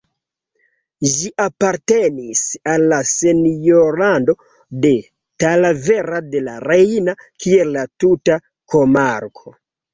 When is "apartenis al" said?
1.43-2.85